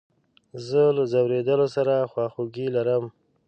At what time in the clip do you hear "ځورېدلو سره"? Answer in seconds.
1.11-1.93